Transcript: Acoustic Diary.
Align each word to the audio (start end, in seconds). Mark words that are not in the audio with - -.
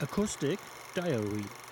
Acoustic 0.00 0.60
Diary. 0.94 1.67